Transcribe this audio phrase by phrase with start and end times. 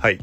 [0.00, 0.18] はい。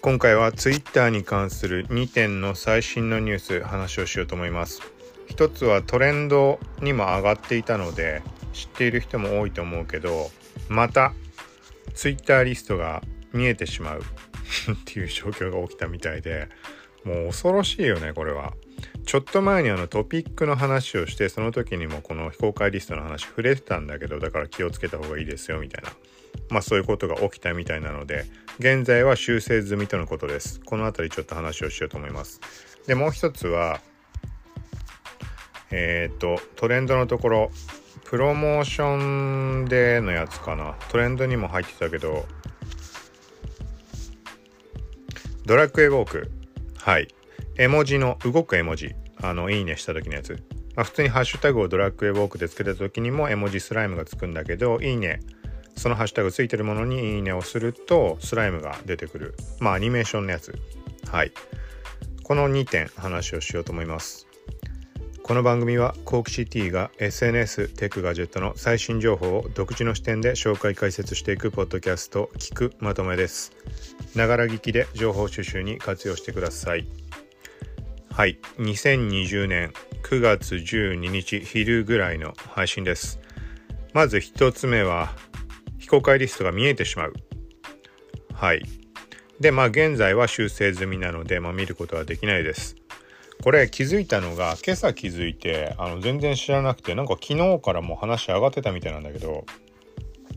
[0.00, 4.80] 今回は Twitter に関する2点の最新のニュース話をしようと思います。
[5.26, 10.30] 一つはトレンドにも上がっていたので知っている人も多いと思うけど
[10.68, 11.14] また
[11.94, 13.02] Twitter リストが
[13.32, 14.02] 見えてしまう
[14.70, 16.46] っていう状況が起きたみたいで
[17.02, 18.54] もう恐ろしいよねこれは。
[19.04, 25.90] ちょっと前にあのトピックの話をしてその時にもこの非公開リストの話触れてたんだけどだから気をつけた方がいいですよみたいな。
[26.50, 28.26] まあそういうことが起きたみたいなので
[28.58, 30.60] 現在は修正済みとのことです。
[30.60, 32.40] この辺りちょっと話をしようと思います。
[32.86, 33.80] でもう一つは
[35.70, 37.50] えっ、ー、とトレンドのところ。
[38.04, 40.74] プロモーションでのやつかな。
[40.90, 42.26] トレンドにも入ってたけど
[45.46, 46.30] ドラッグエウォーク。
[46.76, 47.08] はい。
[47.56, 48.94] 絵文字の動く絵文字。
[49.22, 50.42] あのいいねした時のやつ、
[50.74, 55.20] まあ、普通にハッシュタグをドラッグエウォークでつけた時にも絵文字スライムがつくんだけどいいね。
[55.76, 59.34] そのハッシュタグついてるものにいいねをするとスライムが出てくる。
[59.60, 60.58] まあアニメーションのやつ。
[61.10, 61.32] はい。
[62.22, 64.26] この2点話をしようと思います。
[65.22, 73.52] この番組はコークシティが SNS テックガジェットの最新情報を独自の視点で紹介解説していくポッドキャスト聞くまとめです。
[74.16, 76.86] ながら聞きで情報収集に活用してください。
[78.10, 78.38] はい。
[78.58, 83.20] 2020年9月12日昼ぐらいの配信です。
[83.92, 85.14] まず1つ目は
[85.92, 87.12] 公開リストが見えてしまう。
[88.32, 88.62] はい。
[89.40, 92.76] でまあ現在は修正済みなので、まあ、見ることはできないです。
[93.42, 99.44] これ気づいたのが今朝気づいてあの全然知らなくてなんか昨日からもう話上がってたみたいなんだけど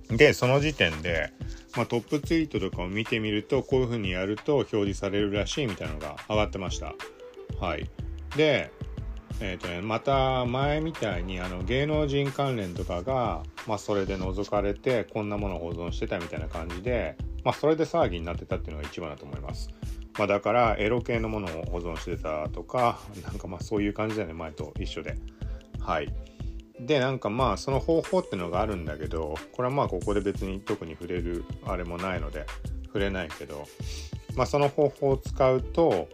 [0.10, 1.32] でその時点で、
[1.78, 6.94] まあ、トップツイートとかを見てみるとこういう風にやると表示されるらしいみたいなのが上がってました。
[7.62, 7.90] はい。
[8.36, 8.72] で、
[9.42, 19.70] えーとね、また前みたいにあの芸能人関連とかが、まあ、それで覗かれてこんなものを保存してたみたいな感じで、まあ、それで騒ぎになってたっていうのが一番だと思います。
[20.18, 25.18] まあ、だからエロ系のものを保存してたとかなんかまあそういう感じだよね前と一緒で。
[25.80, 26.14] はい。
[26.80, 32.46] でなんかまあその方法ってのがあるんだけどこれはまあここで別に特に触れるあれもないので
[32.86, 33.66] 触れないけど
[34.36, 36.08] まあその方法を使うと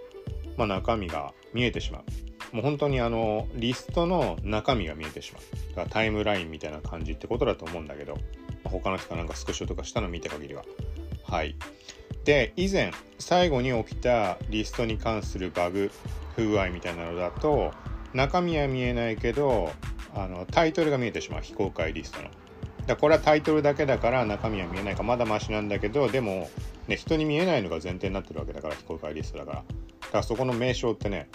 [0.58, 2.04] まあ、中身が見えてしまう。
[2.52, 5.70] もう本当にあのリストの中身が見えてしまう。
[5.70, 8.18] だからタイムラインみたいな感じってことだと思うんだけど、
[8.64, 10.64] 他の人がなんかスクショとかしたの見た限りは。
[11.24, 11.56] はい。
[12.26, 15.92] で、以前、最後に起きたリストに関するバグ、
[16.36, 17.72] 不具合みたいなのだと、
[18.14, 19.72] 中身は見えないけど、
[20.14, 22.30] あのタイトルが見えてしまう非公開リストの。
[22.86, 26.50] だこれはタイトルだけだから中身は見えないかまだマシなんだけどでも、
[26.88, 29.64] ね、人に見えないのが前提になってるわけだから非公開リストだからだ
[30.08, 31.30] からそこの名称ってね、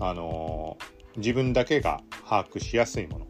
[0.00, 0.76] あの、
[1.16, 3.26] 自分だけが把握しやすいもの。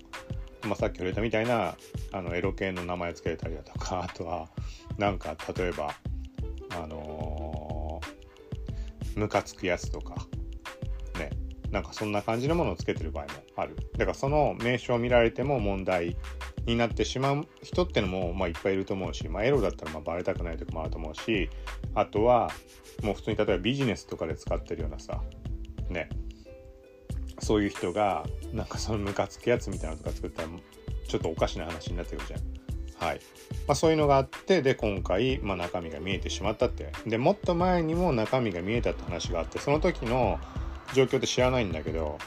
[0.67, 1.77] まあ、さっき触れたみたいな
[2.13, 4.49] あのエロ系の名前をつけたりだとか あとは
[4.99, 5.95] なんか例えば
[6.71, 8.01] あの、
[9.15, 10.15] ムカつくやつとか
[11.19, 11.31] ね。
[11.71, 13.77] なんかそんな感じのものをつけてる場合もある。
[13.97, 16.17] だからその名称を見られても問題
[16.67, 21.49] になってしまう人ってのも、まあ、いっぱいいると思うし、まあ、エロだったらまあバレたくないとかもあると思うし
[21.95, 22.51] あとは
[23.03, 25.23] もう普通に例えばビジネスとかで使ってるようなさ
[25.89, 26.09] ね。
[27.41, 30.49] そういう人がなんかそのムカつくやつみたいなのとか作ったら
[31.09, 32.41] ちょっとおかしな話になってくるじゃん。
[32.99, 33.21] はい。
[33.67, 36.93] まあそういうのがあって、で、今回、まあ中身が見えてしまったって。
[37.07, 40.39] で、もっと前にも中身が見えたって話があって、その時の
[40.95, 42.19] 状況って知らないんだけど、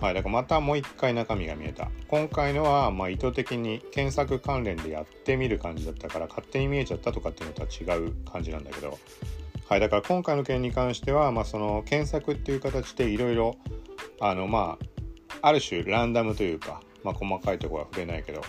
[0.00, 1.90] はい、だからまたもう一回中身が見えた。
[2.06, 8.98] 今回のは、ま、意図的に検索関連でやってみる感じだったから、勝手に見えちゃったとかっていうのとは違う感じなんだけど、
[9.68, 13.56] はい、だから今回の件に関しては、まあ、その検索っていう形でいろいろ、
[14.20, 14.78] あの、ま
[15.42, 18.42] あ、ある種ランダムというか、まあ、細かいところは触れないけど、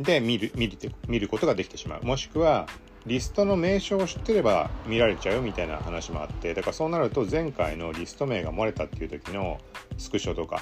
[0.00, 0.78] で、見る、見る、
[1.08, 2.02] 見ることができてしまう。
[2.04, 2.66] もしくは、
[3.06, 9.58] リストの名称を知ってれば見られちゃうみたいな話もあってだからそうなると前回のリスト名が漏れたっていう時の
[9.96, 10.60] スクショとか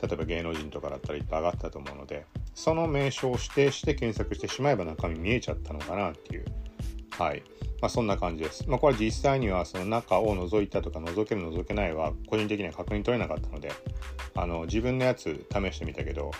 [0.00, 6.44] 例えば芸能人とかだったらいっぱい上がったと思うのでその名称を指定して検索してしまえば中身見えちゃったのかなっていう
[7.10, 7.42] はい
[7.80, 8.68] まあそんな感じです。
[8.68, 13.72] まあこれ実際にはその中を覗いたとか覗ける覗けないは個人的には確認取れなかったので
[14.34, 16.30] あの自分のやつ試してみたけど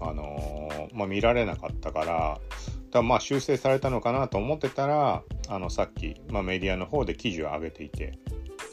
[0.00, 2.40] あのー、まあ見られなかったから
[2.90, 8.18] だまあ修正されたのかなと思ってたらあのさっき、まあ、メディアの方で記事を上げていて、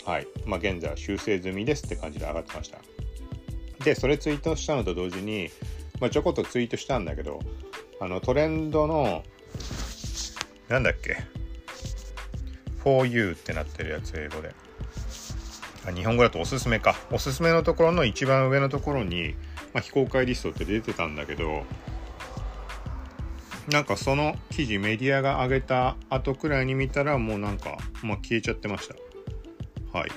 [0.06, 0.28] はい。
[0.46, 2.78] まあ、現在は修正済みですって感じで上がってました。
[3.84, 5.50] でそれツイートしたのと同時に、
[6.00, 7.40] まあ、ちょこっとツイートしたんだけど
[8.00, 9.24] あのトレンドの
[10.68, 11.18] なんだっけ？
[12.88, 14.56] For you ってなってるやつ英語で。
[15.86, 16.96] あ日本語だとおすすめか。
[17.12, 19.36] おすすめのところの一番上のところに、
[19.74, 21.66] まあ、非公開リストって出てたんだけど
[23.70, 28.96] なんかその記事メディアが上げた後くらいに見たらもうなんか、まあ、消えちゃってました。
[29.98, 30.12] はい。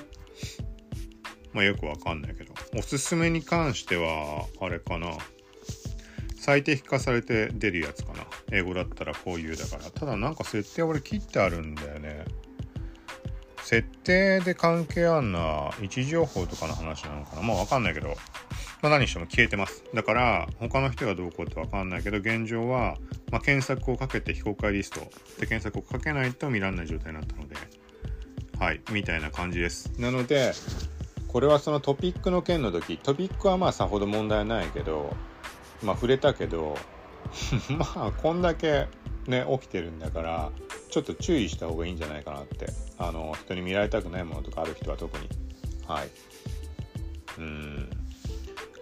[1.51, 2.53] まあよくわかんないけど。
[2.77, 5.09] おすすめに関してはあれかな。
[6.37, 8.25] 最適化されて出るやつかな。
[8.51, 9.91] 英語だったらこういうだから。
[9.91, 12.25] ただなんか設定俺切ってあるんだよね。
[13.71, 17.41] 設定で関係あんな位置情報とかの話なのかな？
[17.41, 18.09] まあわかんないけど。
[18.81, 19.85] まあ、何しても消えてます。
[19.93, 22.97] だから、他の人がどうこうってわかんないけど、現状は、
[23.31, 24.99] まあ、検索をかけて非公開リスト。
[25.39, 27.55] で検索をかけないと見られない状態になったので、
[28.59, 29.93] はい、みたいな感じです。
[29.97, 30.51] なので、
[31.29, 35.15] これはそのトピックの件の時、トピックはまあさほど問題ないけど、
[35.81, 36.75] まあ触れたけど、
[37.71, 38.87] まあこんだけ
[39.27, 40.51] ね、起きてるんだから、
[40.91, 42.67] ちょっと注意した方がいいんじゃないかなって。
[42.97, 45.27] あの、人に見られたくないものとかある人は特に。
[45.87, 46.09] はい。
[47.39, 47.89] うん。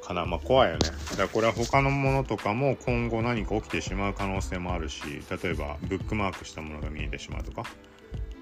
[0.01, 0.25] かな。
[0.25, 0.89] まあ怖いよね。
[1.11, 7.63] だからこれは他のものとかも今後何か起きてしまう可能性もあるし、例えばブックマークしたものが見えてしまうとか、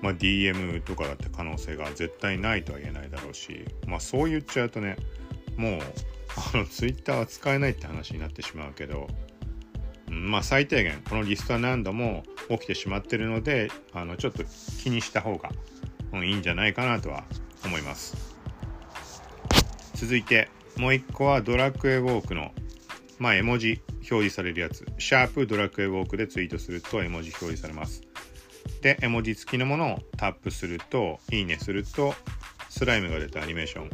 [0.01, 4.95] まあ、DM とかだって可能性が絶対ないとは言えないだろうし、まあそう言っちゃうとね、
[5.57, 5.79] もう
[6.53, 9.07] あの Twitter は使えないって話になってしまうけど、
[10.09, 14.43] まあ最低限このリストは何度も起きてしまってるのであのちょっと
[14.81, 15.49] 気にした方が、
[16.23, 17.25] いいんじゃないかなとは
[17.65, 18.35] 思います
[19.95, 22.51] 続いてもう一個はドラクエウォークの、
[23.17, 24.85] まあ、絵文字表示されるやつ。
[24.99, 28.03] シャープドラクエウォークでツイートすると絵文字表示されます。
[28.81, 32.13] で、絵文字付きのものをタップすると、いいねすると、
[32.69, 33.89] スライムが出たアニメーション。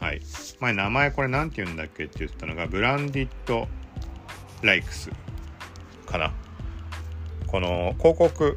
[0.00, 0.20] はい。
[0.60, 3.66] 前名前これ何て言うんだっけって言ったのが、ブランディット・
[4.62, 5.10] ライクス
[6.06, 6.32] かな。
[7.48, 8.56] この広告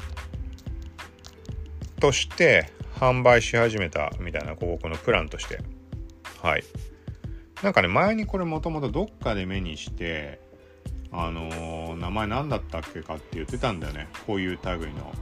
[1.98, 5.60] として販売し始めたみたいな広告のプランとして、
[6.42, 6.64] はい。
[7.62, 10.40] なんかね、前にこれもともとどっかで目にして、
[11.10, 14.08] あのー、名前何だったっけかって言ってたんだよね。
[14.26, 15.12] こういう類の、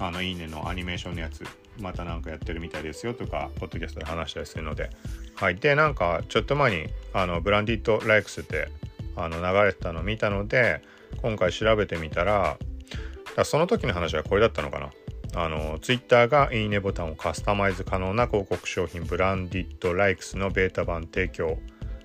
[0.00, 1.44] あの、いいねのアニメーションのやつ、
[1.80, 4.90] またなんかやってるみたいですよとか、ポッドキャストで話したりするので。
[5.36, 5.56] はい。
[5.56, 8.68] で、なんか、ちょっと前に、あの、ブランディット・ライクスって、
[9.16, 10.82] あの、流れてたのを見たので、
[11.22, 12.58] 今回調べてみたら、
[13.44, 14.90] その時の話はこれだったのかな。
[15.34, 21.58] あの、ツイッターがいいねボタンをカスタマイズ可能な広告商品ブランディットライクスのベータ版提供。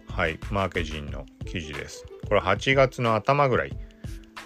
[0.08, 2.06] はい、マーケジンの記事です。
[2.28, 3.76] これ8月の頭ぐらい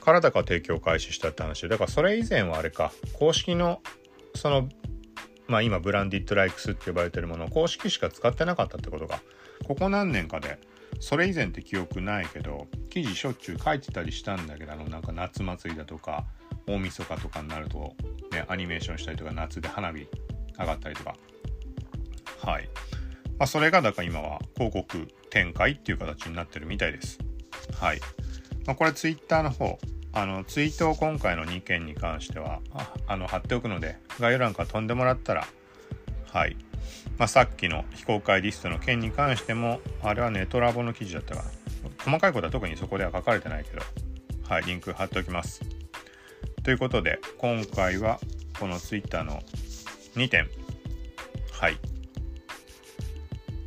[0.07, 3.81] からだか提供開始したって話、だからそれ以前はあれか、公式の、
[4.35, 4.69] その、
[5.47, 9.19] まあ今ブランディットライクスって呼ばれてるものを公式しか使ってなかったってことが、
[9.67, 10.59] ここ何年かで、
[10.99, 16.25] それ以前って記憶ないけど、記事しょっちゅう書いてたりしたんだけど、あのなんか夏祭りだとか、
[16.67, 17.95] 大晦日とかになると、
[18.31, 20.07] ね、アニメーションしたりとか夏で花火
[20.59, 21.15] 上がったりとか。
[22.43, 22.69] はい、
[23.37, 27.19] まあ、それがだから今は広告展開っていう形になってるみたいです。
[27.79, 27.99] はい、
[28.65, 29.77] まあ、これツイッターの方。
[30.13, 32.59] あのツイートを今回の2件に関しては
[33.05, 35.47] あの貼っておくので概要欄から飛んでもらったら
[36.31, 36.57] はい、
[37.17, 41.49] まあ、さっきの非公開リストの件に関してもあれはネトラボの記事だったかな
[42.03, 43.81] 細かいことは特にそこでは書かれてないけど
[44.47, 45.61] はいリンク貼っておきます
[46.67, 48.19] ということで、今回は
[48.59, 49.39] この Twitter の
[50.15, 50.49] 2点。
[51.53, 51.77] はい。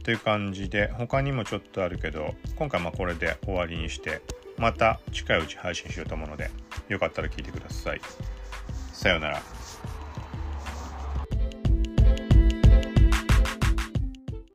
[0.05, 4.21] という感じで、他にもちょっとあるけど、今回まこれで終わりにして、
[4.59, 6.51] また近いうち配信しようと思うので、
[6.91, 8.03] よかったら聞いてください。
[8.93, 9.43] さようなら。